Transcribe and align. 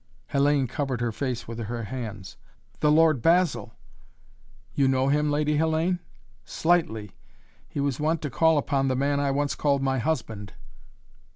Hellayne 0.33 0.67
covered 0.67 0.99
her 0.99 1.11
face 1.11 1.47
with 1.47 1.59
her 1.59 1.83
hands. 1.83 2.35
"The 2.79 2.91
Lord 2.91 3.21
Basil!" 3.21 3.75
"You 4.73 4.87
know 4.87 5.09
him, 5.09 5.29
Lady 5.29 5.57
Hellayne?" 5.59 5.99
"Slightly. 6.43 7.11
He 7.69 7.79
was 7.79 7.99
wont 7.99 8.19
to 8.23 8.31
call 8.31 8.57
upon 8.57 8.87
the 8.87 8.95
man 8.95 9.19
I 9.19 9.29
once 9.29 9.53
called 9.53 9.83
my 9.83 9.99
husband." 9.99 10.53